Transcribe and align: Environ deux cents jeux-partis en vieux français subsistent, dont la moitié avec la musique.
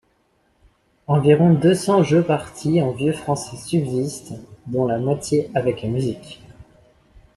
Environ 1.05 1.53
deux 1.53 1.75
cents 1.75 2.01
jeux-partis 2.01 2.81
en 2.81 2.89
vieux 2.89 3.13
français 3.13 3.55
subsistent, 3.55 4.33
dont 4.65 4.87
la 4.87 4.97
moitié 4.97 5.51
avec 5.53 5.83
la 5.83 5.89
musique. 5.89 6.41